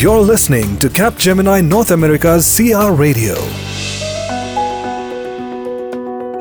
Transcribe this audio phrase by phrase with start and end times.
[0.00, 3.34] You're listening to Capgemini North America's CR Radio.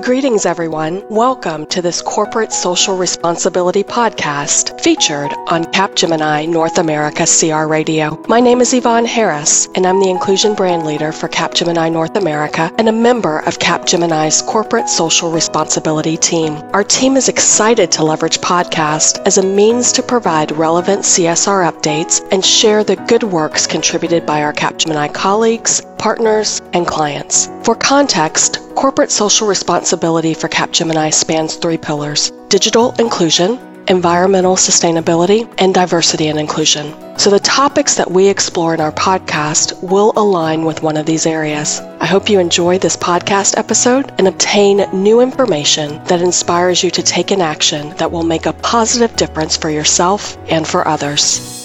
[0.08, 1.04] Greetings, everyone.
[1.10, 8.18] Welcome to this Corporate Social Responsibility podcast featured on Capgemini North America CR Radio.
[8.30, 12.72] My name is Yvonne Harris, and I'm the Inclusion Brand Leader for Capgemini North America
[12.78, 16.54] and a member of Capgemini's Corporate Social Responsibility team.
[16.72, 22.26] Our team is excited to leverage podcast as a means to provide relevant CSR updates
[22.32, 27.50] and share the good works contributed by our Capgemini colleagues, partners, and clients.
[27.64, 35.74] For context, corporate social responsibility for Capgemini spans three pillars digital inclusion, environmental sustainability, and
[35.74, 36.94] diversity and inclusion.
[37.18, 41.26] So, the topics that we explore in our podcast will align with one of these
[41.26, 41.80] areas.
[42.00, 47.02] I hope you enjoy this podcast episode and obtain new information that inspires you to
[47.02, 51.57] take an action that will make a positive difference for yourself and for others.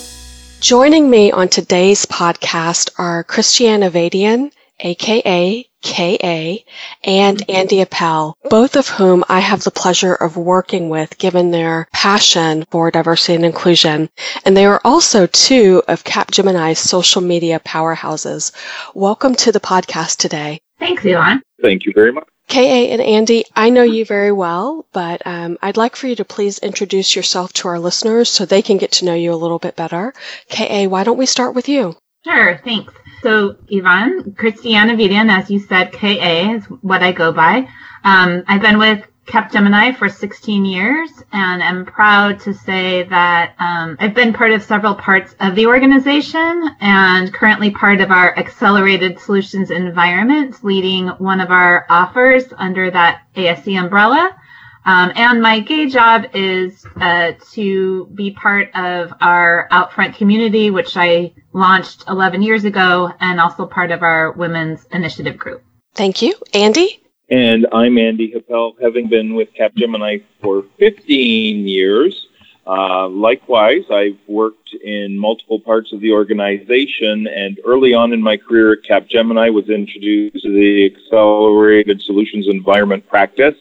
[0.62, 6.56] Joining me on today's podcast are Christiana Vadian, aka KA,
[7.02, 11.88] and Andy Appel, both of whom I have the pleasure of working with given their
[11.92, 14.08] passion for diversity and inclusion.
[14.44, 18.52] And they are also two of Capgemini's social media powerhouses.
[18.94, 20.60] Welcome to the podcast today.
[20.78, 21.42] Thanks, Yvonne.
[21.60, 22.28] Thank you very much.
[22.52, 26.24] KA and Andy, I know you very well, but um, I'd like for you to
[26.26, 29.58] please introduce yourself to our listeners so they can get to know you a little
[29.58, 30.12] bit better.
[30.50, 31.96] KA, why don't we start with you?
[32.26, 32.92] Sure, thanks.
[33.22, 37.68] So, Yvonne, Christiana Vidian, as you said, KA is what I go by.
[38.04, 43.96] Um, I've been with Capgemini for 16 years, and I'm proud to say that um,
[44.00, 49.20] I've been part of several parts of the organization and currently part of our accelerated
[49.20, 54.36] solutions environment, leading one of our offers under that ASE umbrella.
[54.84, 60.96] Um, and my gay job is uh, to be part of our Outfront community, which
[60.96, 65.62] I launched 11 years ago, and also part of our women's initiative group.
[65.94, 66.34] Thank you.
[66.52, 67.01] Andy?
[67.32, 72.26] And I'm Andy Happel, having been with Capgemini for 15 years.
[72.66, 78.36] Uh, likewise, I've worked in multiple parts of the organization, and early on in my
[78.36, 83.56] career at Capgemini was introduced to the Accelerated Solutions Environment practice,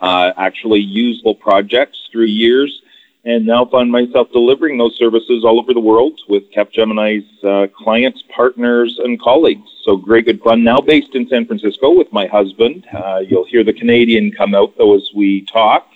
[0.00, 2.82] uh, actually useful projects through years,
[3.28, 8.22] and now find myself delivering those services all over the world with Capgemini's uh, clients,
[8.34, 9.68] partners, and colleagues.
[9.84, 10.64] So great, good fun.
[10.64, 12.86] Now based in San Francisco with my husband.
[12.90, 15.86] Uh, you'll hear the Canadian come out though as we talk.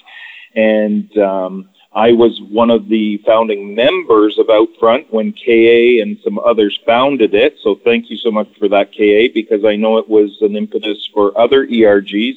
[0.55, 6.39] And um, I was one of the founding members of Outfront when KA and some
[6.39, 7.57] others founded it.
[7.63, 11.09] So thank you so much for that, KA, because I know it was an impetus
[11.15, 12.37] for other ERGs.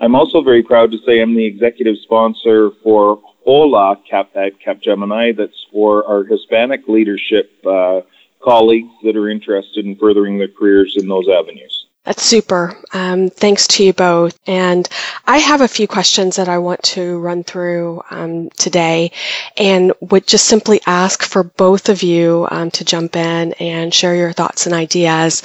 [0.00, 5.36] I'm also very proud to say I'm the executive sponsor for HOLA Cap at Capgemini.
[5.36, 8.00] That's for our Hispanic leadership uh,
[8.42, 11.83] colleagues that are interested in furthering their careers in those avenues.
[12.04, 12.76] That's super.
[12.92, 14.38] Um, thanks to you both.
[14.46, 14.86] And
[15.26, 19.10] I have a few questions that I want to run through um, today
[19.56, 24.14] and would just simply ask for both of you um, to jump in and share
[24.14, 25.42] your thoughts and ideas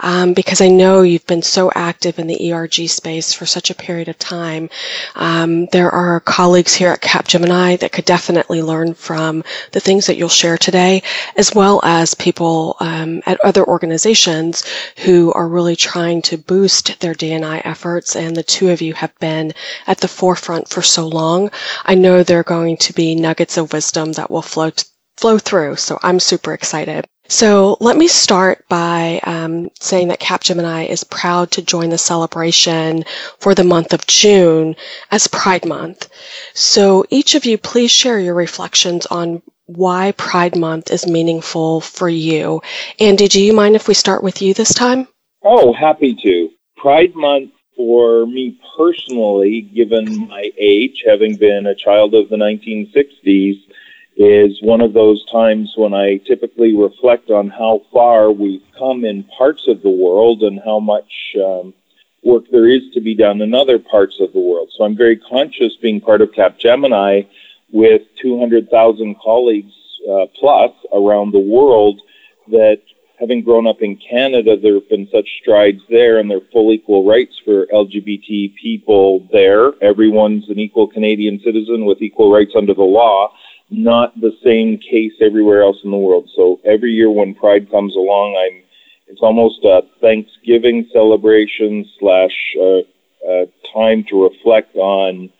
[0.00, 3.74] um, because I know you've been so active in the ERG space for such a
[3.74, 4.68] period of time.
[5.16, 10.16] Um, there are colleagues here at Capgemini that could definitely learn from the things that
[10.18, 11.02] you'll share today,
[11.36, 14.64] as well as people um, at other organizations
[14.98, 18.92] who are really trying trying to boost their D&I efforts, and the two of you
[18.92, 19.52] have been
[19.86, 21.48] at the forefront for so long.
[21.84, 24.84] I know there are going to be nuggets of wisdom that will flow t-
[25.16, 25.76] flow through.
[25.76, 27.06] So I'm super excited.
[27.28, 33.04] So let me start by um, saying that Capgemini is proud to join the celebration
[33.38, 34.74] for the month of June
[35.12, 36.08] as Pride Month.
[36.52, 42.08] So each of you, please share your reflections on why Pride Month is meaningful for
[42.08, 42.60] you.
[42.98, 45.06] Andy, do you mind if we start with you this time?
[45.44, 46.50] Oh, happy to.
[46.76, 53.60] Pride Month for me personally, given my age, having been a child of the 1960s,
[54.16, 59.24] is one of those times when I typically reflect on how far we've come in
[59.36, 61.74] parts of the world and how much um,
[62.22, 64.70] work there is to be done in other parts of the world.
[64.76, 67.26] So I'm very conscious being part of Capgemini
[67.72, 69.72] with 200,000 colleagues
[70.08, 72.00] uh, plus around the world
[72.48, 72.80] that
[73.22, 76.72] having grown up in Canada, there have been such strides there, and there are full
[76.72, 79.72] equal rights for LGBT people there.
[79.80, 83.32] Everyone's an equal Canadian citizen with equal rights under the law.
[83.70, 86.28] Not the same case everywhere else in the world.
[86.34, 88.64] So every year when Pride comes along, I'm
[89.06, 92.78] it's almost a Thanksgiving celebration slash uh,
[93.28, 95.30] uh, time to reflect on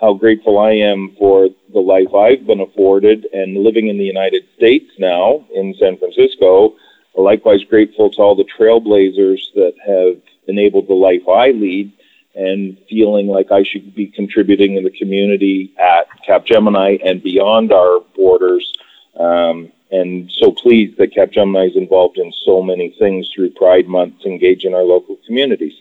[0.00, 4.44] how grateful I am for the life I've been afforded and living in the United
[4.56, 6.76] States now in San Francisco
[7.22, 11.92] Likewise, grateful to all the trailblazers that have enabled the life I lead
[12.34, 18.00] and feeling like I should be contributing in the community at Capgemini and beyond our
[18.14, 18.72] borders.
[19.18, 24.20] Um, and so pleased that Capgemini is involved in so many things through Pride Month
[24.20, 25.74] to engage in our local communities.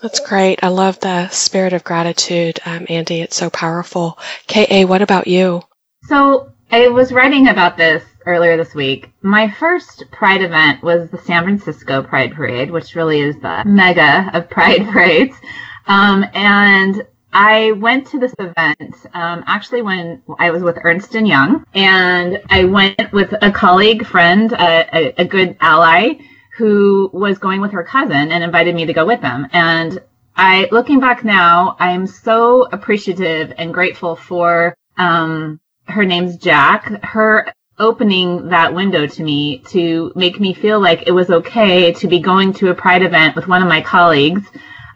[0.00, 0.64] That's great.
[0.64, 3.20] I love the spirit of gratitude, um, Andy.
[3.20, 4.18] It's so powerful.
[4.48, 5.62] KA, what about you?
[6.04, 9.10] So I was writing about this earlier this week.
[9.22, 14.30] My first Pride event was the San Francisco Pride Parade, which really is the mega
[14.32, 15.36] of Pride parades.
[15.86, 21.26] Um, and I went to this event um, actually when I was with Ernst and
[21.26, 26.14] Young, and I went with a colleague, friend, a, a, a good ally,
[26.56, 29.46] who was going with her cousin and invited me to go with them.
[29.52, 29.98] And
[30.36, 37.02] I, looking back now, I'm so appreciative and grateful for um, her name's Jack.
[37.02, 42.06] Her opening that window to me to make me feel like it was okay to
[42.06, 44.42] be going to a pride event with one of my colleagues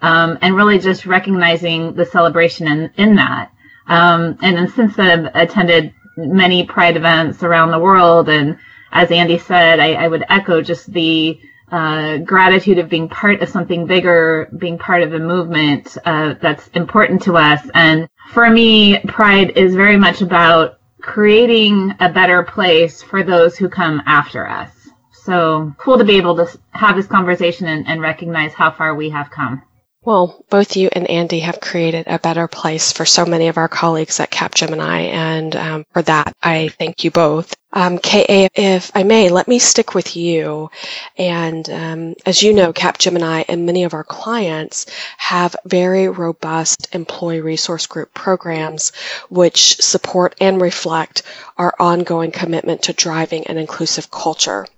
[0.02, 3.50] um, and really just recognizing the celebration in, in that.
[3.87, 8.28] Um, and then since then, I've attended many pride events around the world.
[8.28, 8.58] And
[8.93, 11.40] as Andy said, I, I would echo just the
[11.70, 16.69] uh, gratitude of being part of something bigger, being part of a movement uh, that's
[16.69, 17.69] important to us.
[17.75, 20.75] And for me, pride is very much about
[21.06, 24.73] creating a better place for those who come after us.
[25.12, 29.08] So cool to be able to have this conversation and, and recognize how far we
[29.11, 29.62] have come.
[30.06, 33.67] Well, both you and Andy have created a better place for so many of our
[33.67, 37.53] colleagues at Capgemini, and um, for that, I thank you both.
[37.73, 40.70] Um, KA, if I may, let me stick with you.
[41.19, 44.87] And um, as you know, Capgemini and many of our clients
[45.17, 48.93] have very robust employee resource group programs
[49.29, 51.25] which support and reflect
[51.58, 54.69] our ongoing commitment to driving an inclusive culture.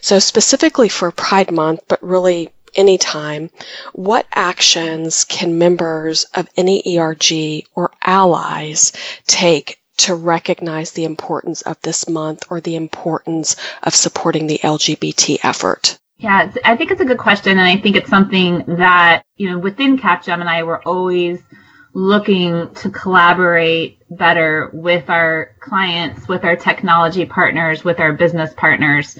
[0.00, 3.50] So specifically for Pride Month, but really anytime,
[3.92, 8.92] what actions can members of any ERG or allies
[9.26, 15.38] take to recognize the importance of this month or the importance of supporting the LGBT
[15.42, 15.98] effort?
[16.18, 19.58] Yeah, I think it's a good question, and I think it's something that you know
[19.58, 21.40] within Capgemini we're always
[21.92, 29.18] looking to collaborate better with our clients, with our technology partners, with our business partners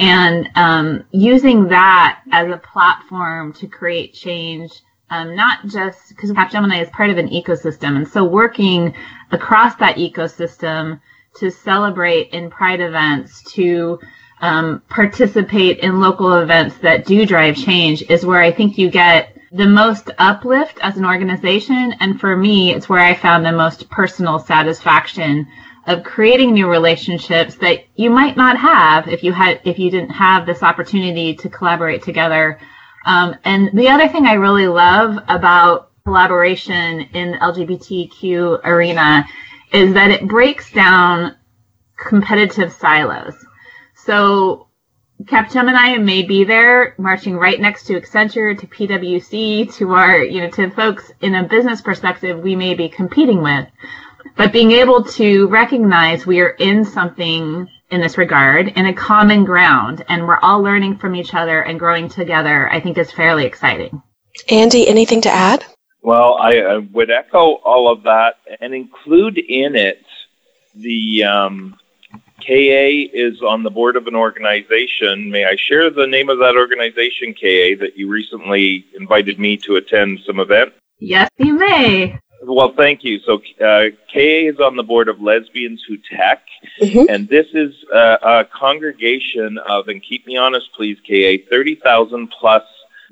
[0.00, 4.72] and um, using that as a platform to create change,
[5.10, 8.94] um, not just because Capgemini is part of an ecosystem, and so working
[9.30, 11.00] across that ecosystem
[11.36, 14.00] to celebrate in Pride events, to
[14.40, 19.36] um, participate in local events that do drive change is where I think you get
[19.52, 21.94] the most uplift as an organization.
[22.00, 25.46] And for me, it's where I found the most personal satisfaction
[25.90, 30.10] of creating new relationships that you might not have if you had if you didn't
[30.10, 32.58] have this opportunity to collaborate together.
[33.04, 39.26] Um, and the other thing I really love about collaboration in LGBTQ arena
[39.72, 41.36] is that it breaks down
[41.96, 43.34] competitive silos.
[43.94, 44.68] So
[45.24, 50.50] Capgemini may be there marching right next to Accenture, to PwC, to our, you know,
[50.50, 53.66] to folks in a business perspective we may be competing with.
[54.36, 59.44] But being able to recognize we are in something in this regard in a common
[59.44, 63.44] ground and we're all learning from each other and growing together, I think is fairly
[63.44, 64.02] exciting.
[64.48, 65.64] Andy, anything to add?
[66.02, 70.04] Well, I, I would echo all of that and include in it
[70.74, 71.78] the um,
[72.40, 75.30] KA is on the board of an organization.
[75.30, 79.76] May I share the name of that organization, KA, that you recently invited me to
[79.76, 80.72] attend some event?
[80.98, 82.18] Yes, you may.
[82.42, 83.20] Well, thank you.
[83.20, 86.42] So, uh, KA is on the board of Lesbians Who Tech,
[86.80, 87.04] mm-hmm.
[87.08, 92.62] and this is uh, a congregation of, and keep me honest, please, KA, 30,000 plus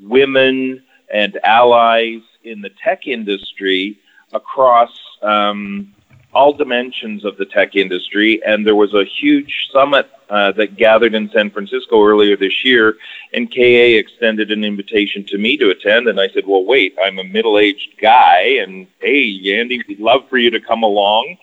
[0.00, 0.82] women
[1.12, 3.98] and allies in the tech industry
[4.32, 4.90] across
[5.22, 5.94] um,
[6.38, 8.40] all dimensions of the tech industry.
[8.46, 12.96] And there was a huge summit uh, that gathered in San Francisco earlier this year,
[13.32, 16.06] and KA extended an invitation to me to attend.
[16.06, 20.28] And I said, Well, wait, I'm a middle aged guy, and hey, Andy, we'd love
[20.28, 21.36] for you to come along.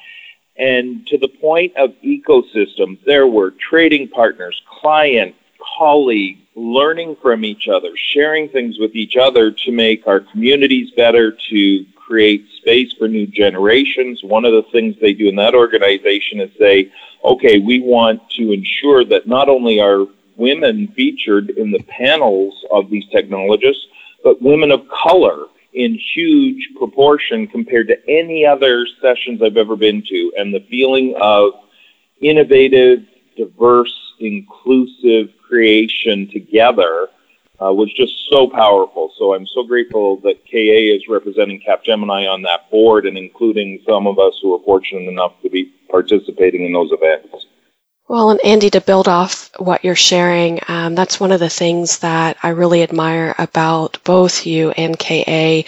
[0.55, 5.35] And to the point of ecosystem, there were trading partners, client,
[5.77, 11.35] colleague, learning from each other, sharing things with each other to make our communities better,
[11.49, 14.23] to create space for new generations.
[14.23, 16.91] One of the things they do in that organization is say,
[17.23, 20.05] okay, we want to ensure that not only are
[20.37, 23.87] women featured in the panels of these technologists,
[24.23, 30.03] but women of color in huge proportion compared to any other sessions I've ever been
[30.03, 30.33] to.
[30.37, 31.53] And the feeling of
[32.21, 33.03] innovative,
[33.35, 37.09] diverse, inclusive creation together
[37.61, 39.11] uh, was just so powerful.
[39.17, 44.07] So I'm so grateful that KA is representing Capgemini on that board and including some
[44.07, 47.45] of us who are fortunate enough to be participating in those events.
[48.07, 51.97] Well, and Andy, to build off what you're sharing, um, that's one of the things
[51.99, 55.63] that I really admire about both you and KA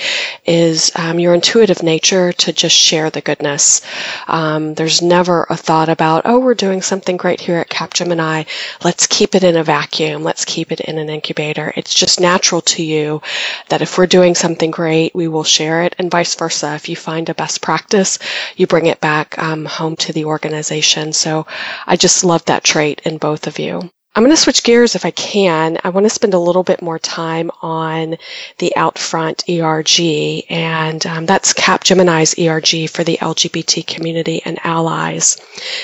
[0.46, 3.82] is um, your intuitive nature to just share the goodness.
[4.27, 8.46] Um, there's never a thought about, oh, we're doing something great here at Capgemini.
[8.84, 10.22] Let's keep it in a vacuum.
[10.24, 11.74] Let's keep it in an incubator.
[11.75, 13.24] It's just natural to you
[13.70, 16.75] that if we're doing something great, we will share it, and vice versa.
[16.75, 18.20] If you find a best practice,
[18.58, 21.13] you bring it back um, home to the organization.
[21.13, 21.48] So
[21.88, 23.89] I just love that trait in both of you.
[24.17, 25.77] I'm going to switch gears if I can.
[25.83, 28.17] I want to spend a little bit more time on
[28.57, 35.38] the Outfront ERG, and um, that's Capgemini's ERG for the LGBT community and allies.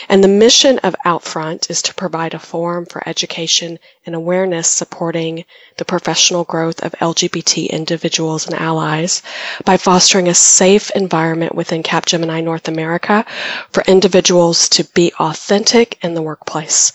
[0.09, 5.45] And the mission of Outfront is to provide a forum for education and awareness supporting
[5.77, 9.21] the professional growth of LGBT individuals and allies
[9.63, 13.25] by fostering a safe environment within Capgemini North America
[13.71, 16.91] for individuals to be authentic in the workplace.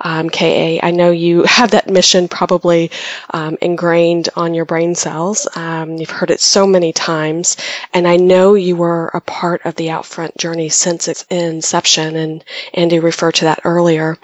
[0.00, 2.90] Um, KA, I know you have that mission probably
[3.30, 5.46] um, ingrained on your brain cells.
[5.56, 7.56] Um, you've heard it so many times,
[7.92, 12.44] and I know you were a part of the Outfront journey since its inception, and
[12.72, 14.18] Andy referred to that earlier.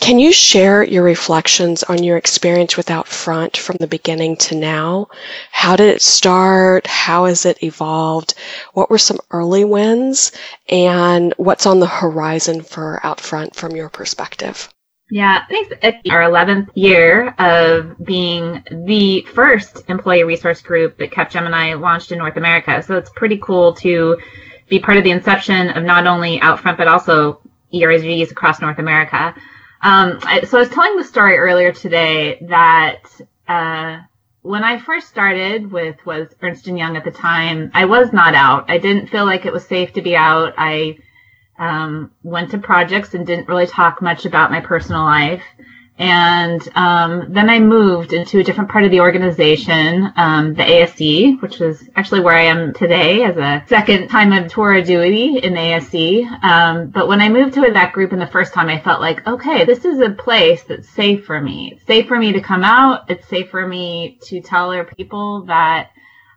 [0.00, 5.08] Can you share your reflections on your experience with Outfront from the beginning to now?
[5.50, 6.86] How did it start?
[6.86, 8.34] How has it evolved?
[8.72, 10.32] What were some early wins?
[10.68, 14.68] And what's on the horizon for Outfront from your perspective?
[15.12, 15.74] Yeah, thanks.
[16.08, 22.38] Our 11th year of being the first employee resource group that Capgemini launched in North
[22.38, 22.82] America.
[22.82, 24.16] So it's pretty cool to
[24.70, 27.42] be part of the inception of not only Outfront, but also
[27.74, 29.34] ERGs across North America.
[29.82, 33.02] Um, so I was telling the story earlier today that
[33.48, 34.00] uh,
[34.40, 38.34] when I first started with was Ernst & Young at the time, I was not
[38.34, 38.70] out.
[38.70, 40.54] I didn't feel like it was safe to be out.
[40.56, 40.96] I
[41.62, 45.42] um, went to projects and didn't really talk much about my personal life.
[45.98, 51.40] And um, then I moved into a different part of the organization, um, the ASE,
[51.40, 55.38] which is actually where I am today as a second time of tour of duty
[55.38, 56.26] in ASE.
[56.42, 59.24] Um, but when I moved to that group in the first time, I felt like,
[59.28, 61.74] okay, this is a place that's safe for me.
[61.76, 63.08] It's safe for me to come out.
[63.08, 65.90] It's safe for me to tell other people that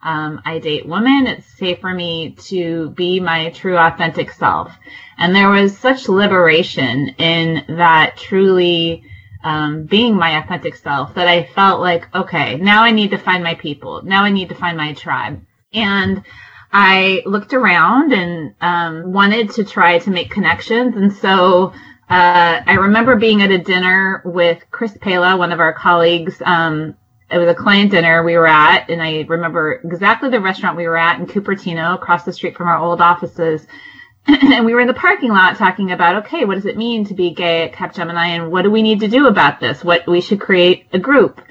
[0.05, 1.25] um, I date women.
[1.25, 4.71] It's safe for me to be my true authentic self.
[5.17, 9.03] And there was such liberation in that truly
[9.43, 13.43] um, being my authentic self that I felt like, okay, now I need to find
[13.43, 14.03] my people.
[14.03, 15.41] Now I need to find my tribe.
[15.73, 16.23] And
[16.71, 20.95] I looked around and um, wanted to try to make connections.
[20.95, 21.73] And so
[22.09, 26.41] uh, I remember being at a dinner with Chris Pela, one of our colleagues.
[26.45, 26.95] Um,
[27.29, 30.87] it was a client dinner we were at, and I remember exactly the restaurant we
[30.87, 33.65] were at in Cupertino, across the street from our old offices.
[34.27, 37.13] and we were in the parking lot talking about, okay, what does it mean to
[37.13, 39.83] be gay at Capgemini and what do we need to do about this?
[39.83, 41.41] What we should create a group.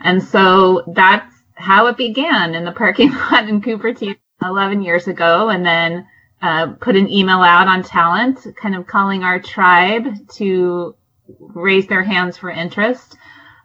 [0.00, 5.48] And so that's how it began in the parking lot in Cupertino 11 years ago.
[5.48, 6.06] And then
[6.42, 10.96] uh, put an email out on talent, kind of calling our tribe to
[11.38, 13.16] raise their hands for interest.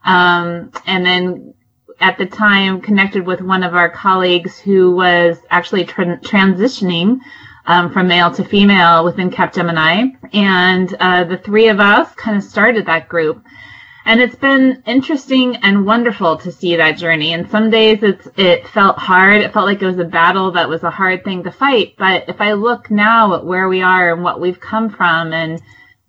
[0.04, 1.54] Um, and then
[2.00, 7.20] at the time connected with one of our colleagues who was actually tra- transitioning
[7.66, 10.16] um, from male to female within Capgemini.
[10.32, 13.44] And uh, the three of us kind of started that group.
[14.04, 17.34] And it's been interesting and wonderful to see that journey.
[17.34, 19.42] And some days it's it felt hard.
[19.42, 21.94] It felt like it was a battle that was a hard thing to fight.
[21.98, 25.60] But if I look now at where we are and what we've come from and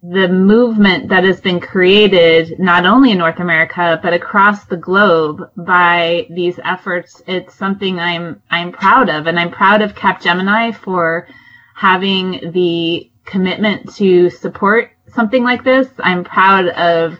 [0.01, 5.41] the movement that has been created not only in North America but across the globe
[5.57, 11.27] by these efforts, it's something I'm I'm proud of, and I'm proud of Capgemini for
[11.75, 15.87] having the commitment to support something like this.
[15.99, 17.19] I'm proud of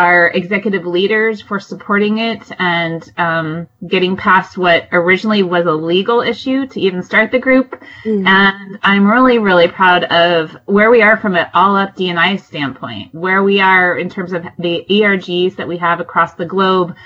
[0.00, 6.22] our executive leaders for supporting it and um, getting past what originally was a legal
[6.22, 7.72] issue to even start the group.
[8.04, 8.26] Mm-hmm.
[8.26, 13.14] And I'm really, really proud of where we are from an all up D&I standpoint,
[13.14, 16.96] where we are in terms of the ERGs that we have across the globe.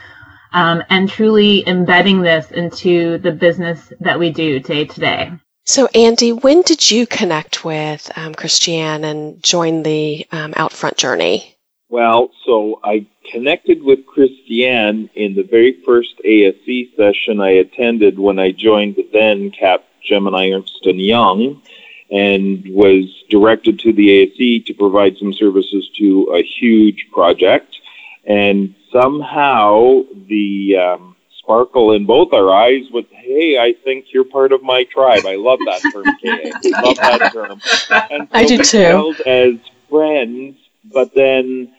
[0.52, 5.32] Um, and truly embedding this into the business that we do day to day.
[5.64, 11.53] So, Andy, when did you connect with um, Christiane and join the um, Outfront journey?
[11.94, 18.40] Well, so I connected with Christiane in the very first ASE session I attended when
[18.40, 21.62] I joined the then Cap Gemini Ernst & Young
[22.10, 27.76] and was directed to the ASE to provide some services to a huge project.
[28.24, 34.50] And somehow the um, sparkle in both our eyes was, hey, I think you're part
[34.50, 35.26] of my tribe.
[35.26, 36.06] I love that term.
[36.24, 37.60] I love that term.
[38.10, 39.14] And so I do too.
[39.24, 39.54] As
[39.88, 40.56] friends,
[40.92, 41.73] but then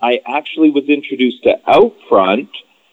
[0.00, 2.48] I actually was introduced to Outfront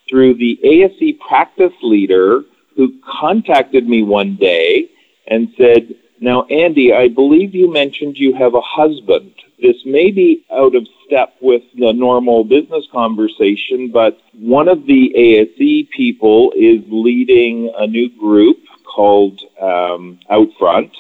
[0.10, 2.44] through the ASE practice leader
[2.76, 4.90] who contacted me one day
[5.28, 9.34] and said, Now, Andy, I believe you mentioned you have a husband.
[9.62, 15.16] This may be out of step with the normal business conversation, but one of the
[15.16, 20.92] ASE people is leading a new group called um, Outfront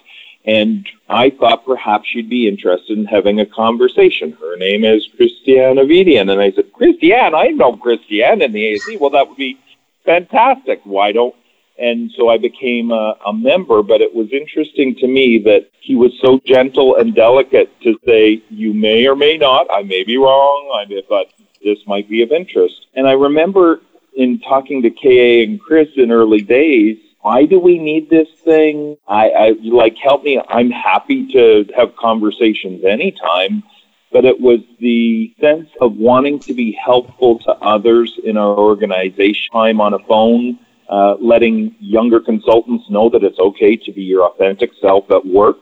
[0.45, 4.31] and I thought perhaps she'd be interested in having a conversation.
[4.33, 6.31] Her name is Christiane Avidian.
[6.31, 8.97] And I said, Christiane, I know Christiane in the AC.
[8.97, 9.59] Well, that would be
[10.05, 10.81] fantastic.
[10.83, 11.35] Why don't?
[11.77, 15.95] And so I became a, a member, but it was interesting to me that he
[15.95, 20.17] was so gentle and delicate to say, you may or may not, I may be
[20.17, 21.31] wrong, I may, but
[21.63, 22.85] this might be of interest.
[22.93, 23.81] And I remember
[24.15, 28.97] in talking to KA and Chris in early days, why do we need this thing?
[29.07, 30.39] I, I like help me.
[30.47, 33.63] I'm happy to have conversations anytime,
[34.11, 39.51] but it was the sense of wanting to be helpful to others in our organization.
[39.51, 44.27] Time on a phone, uh, letting younger consultants know that it's okay to be your
[44.29, 45.57] authentic self at work,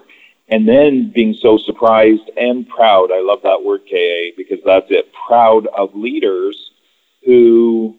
[0.50, 3.10] and then being so surprised and proud.
[3.10, 5.14] I love that word, KA, because that's it.
[5.30, 6.72] Proud of leaders
[7.26, 7.98] who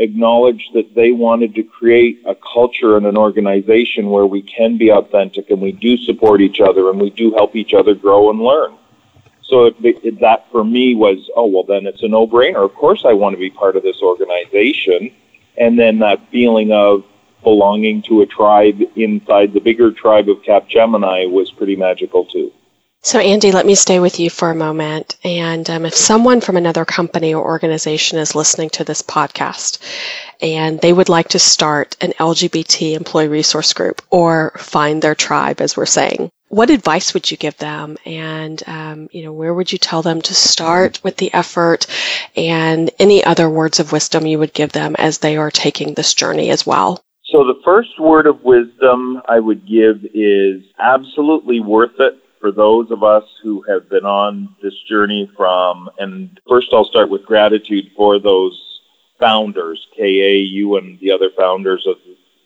[0.00, 4.90] acknowledged that they wanted to create a culture and an organization where we can be
[4.90, 8.40] authentic and we do support each other and we do help each other grow and
[8.40, 8.76] learn.
[9.42, 12.64] So it, it, that for me was, oh, well, then it's a no brainer.
[12.64, 15.10] Of course, I want to be part of this organization.
[15.58, 17.04] And then that feeling of
[17.42, 22.52] belonging to a tribe inside the bigger tribe of Capgemini was pretty magical too.
[23.02, 25.16] So, Andy, let me stay with you for a moment.
[25.24, 29.78] And um, if someone from another company or organization is listening to this podcast
[30.42, 35.62] and they would like to start an LGBT employee resource group or find their tribe,
[35.62, 37.96] as we're saying, what advice would you give them?
[38.04, 41.86] And, um, you know, where would you tell them to start with the effort
[42.36, 46.12] and any other words of wisdom you would give them as they are taking this
[46.12, 47.02] journey as well?
[47.24, 52.90] So, the first word of wisdom I would give is absolutely worth it for those
[52.90, 57.90] of us who have been on this journey from, and first I'll start with gratitude
[57.94, 58.58] for those
[59.18, 61.96] founders, KA, you and the other founders of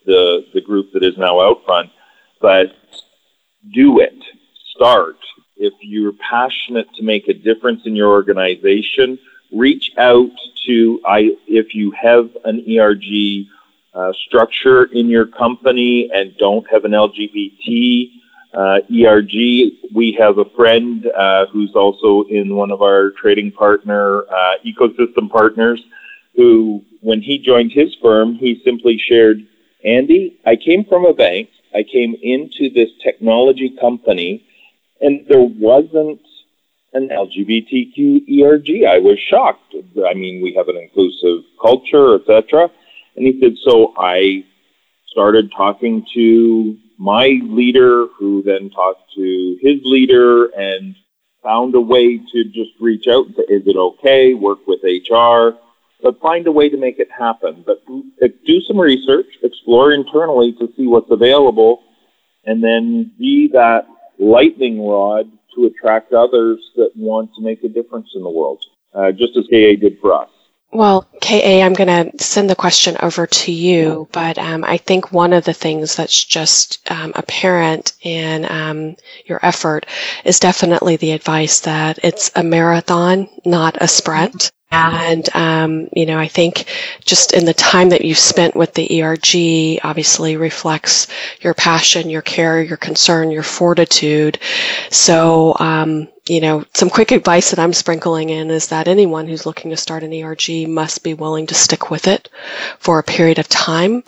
[0.05, 1.91] the, the group that is now Outfront,
[2.41, 2.75] but
[3.73, 4.17] do it.
[4.75, 5.17] Start.
[5.57, 9.19] If you're passionate to make a difference in your organization,
[9.53, 10.31] reach out
[10.67, 13.47] to, I, if you have an ERG
[13.95, 18.11] uh, structure in your company and don't have an LGBT
[18.55, 19.33] uh, ERG,
[19.93, 25.31] we have a friend uh, who's also in one of our trading partner uh, ecosystem
[25.31, 25.83] partners
[26.37, 29.39] who, when he joined his firm, he simply shared,
[29.85, 31.49] Andy, I came from a bank.
[31.75, 34.45] I came into this technology company
[35.01, 36.21] and there wasn't
[36.93, 38.85] an LGBTQ ERG.
[38.85, 39.75] I was shocked.
[40.09, 42.71] I mean, we have an inclusive culture, etc.
[43.17, 44.45] And he said, so I
[45.09, 50.95] started talking to my leader, who then talked to his leader and
[51.43, 54.35] found a way to just reach out and say, is it okay?
[54.35, 55.59] Work with HR,
[56.03, 57.65] but find a way to make it happen.
[57.67, 61.83] But do some research, explore internally to see what's available,
[62.45, 63.87] and then be that
[64.19, 69.13] lightning rod to attract others that want to make a difference in the world, uh,
[69.13, 70.31] just as KA did for us.
[70.75, 75.13] Well, KA, I'm going to send the question over to you, but um, I think
[75.13, 79.87] one of the things that's just um, apparent in um, your effort
[80.25, 84.51] is definitely the advice that it's a marathon, not a sprint.
[84.73, 86.67] And, um, you know, I think
[87.05, 91.07] just in the time that you've spent with the ERG obviously reflects
[91.41, 94.41] your passion, your care, your concern, your fortitude.
[94.91, 99.45] So, um, you know, some quick advice that I'm sprinkling in is that anyone who's
[99.45, 102.31] looking to start an ERG must be willing to stick with it
[102.79, 104.05] for a period of time.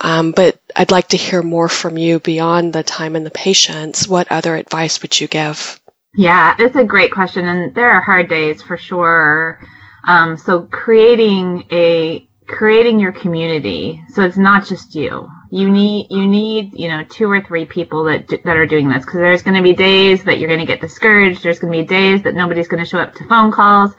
[0.00, 4.08] Um, but I'd like to hear more from you beyond the time and the patience.
[4.08, 5.80] What other advice would you give?
[6.16, 9.60] Yeah, it's a great question, and there are hard days for sure.
[10.06, 16.26] Um, so creating a creating your community so it's not just you you need you
[16.26, 19.56] need you know two or three people that that are doing this because there's going
[19.56, 22.34] to be days that you're going to get discouraged there's going to be days that
[22.34, 23.92] nobody's going to show up to phone calls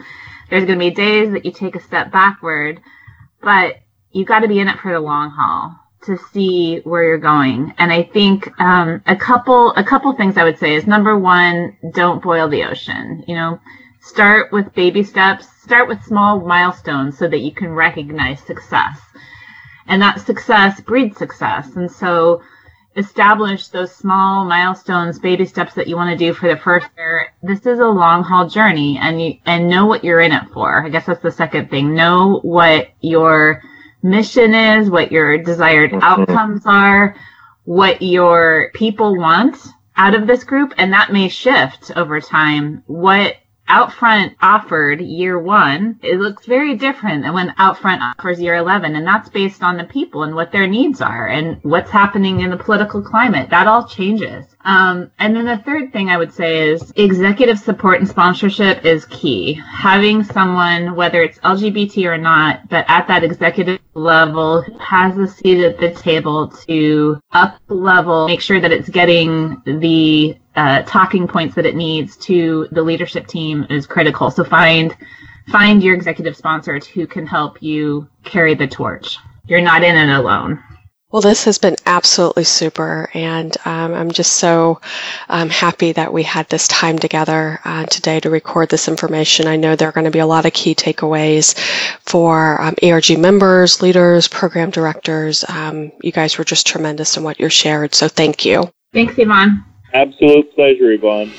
[0.49, 2.81] there's going to be days that you take a step backward
[3.39, 3.75] but
[4.11, 7.71] you've got to be in it for the long haul to see where you're going
[7.77, 11.77] and i think um, a couple a couple things i would say is number one
[11.93, 13.59] don't boil the ocean you know
[14.03, 18.99] start with baby steps, start with small milestones so that you can recognize success.
[19.87, 21.75] And that success breeds success.
[21.75, 22.41] And so
[22.95, 27.33] establish those small milestones, baby steps that you want to do for the first year.
[27.41, 30.85] This is a long haul journey and you, and know what you're in it for.
[30.85, 31.95] I guess that's the second thing.
[31.95, 33.61] Know what your
[34.03, 36.03] mission is, what your desired mm-hmm.
[36.03, 37.15] outcomes are,
[37.63, 39.57] what your people want
[39.95, 40.73] out of this group.
[40.77, 42.83] And that may shift over time.
[42.85, 43.37] What
[43.73, 48.95] Outfront offered year one, it looks very different than when Outfront offers year 11.
[48.95, 52.51] And that's based on the people and what their needs are and what's happening in
[52.51, 53.49] the political climate.
[53.49, 54.45] That all changes.
[54.65, 59.05] Um, and then the third thing I would say is executive support and sponsorship is
[59.05, 59.53] key.
[59.53, 65.63] Having someone, whether it's LGBT or not, but at that executive level has a seat
[65.63, 71.55] at the table to up level, make sure that it's getting the uh, talking points
[71.55, 74.31] that it needs to the leadership team is critical.
[74.31, 74.95] So find
[75.49, 79.17] find your executive sponsors who can help you carry the torch.
[79.45, 80.63] You're not in it alone.
[81.13, 84.81] Well, this has been absolutely super, and um, I'm just so
[85.29, 89.45] um, happy that we had this time together uh, today to record this information.
[89.45, 91.55] I know there are going to be a lot of key takeaways
[91.99, 95.45] for um, ERG members, leaders, program directors.
[95.47, 98.73] Um, you guys were just tremendous in what you shared, so thank you.
[98.91, 99.63] Thanks, Yvonne.
[99.93, 101.31] Absolute pleasure, Yvonne.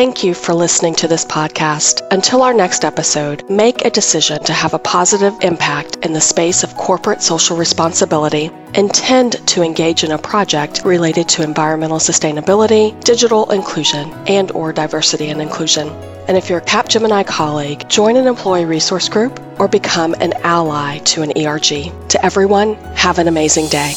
[0.00, 2.00] Thank you for listening to this podcast.
[2.10, 6.62] Until our next episode, make a decision to have a positive impact in the space
[6.62, 8.50] of corporate social responsibility.
[8.74, 15.28] Intend to engage in a project related to environmental sustainability, digital inclusion, and or diversity
[15.28, 15.88] and inclusion.
[16.28, 20.96] And if you're a Capgemini colleague, join an employee resource group or become an ally
[21.12, 21.92] to an ERG.
[22.08, 23.92] To everyone, have an amazing day.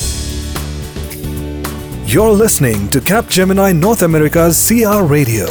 [2.06, 5.48] You're listening to Capgemini North America's CR Radio.